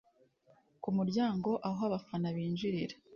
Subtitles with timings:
[0.81, 2.95] Ku muryango aho abafana binjiriraga